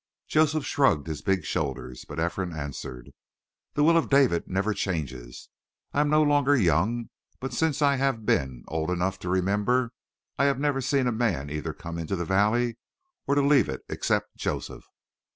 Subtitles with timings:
[0.27, 3.11] Joseph shrugged his big shoulders, but Ephraim answered:
[3.75, 5.49] "The will of David never changes.
[5.93, 9.91] I am no longer young, but since I have been old enough to remember,
[10.39, 12.77] I have never seen a man either come into the valley
[13.27, 14.85] or leave it except Joseph."